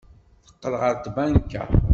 Teqqel 0.45 0.73
ɣer 0.81 0.93
tbanka. 0.97 1.63